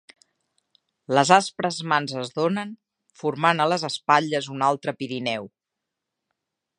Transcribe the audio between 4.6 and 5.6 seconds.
altre Pirineu.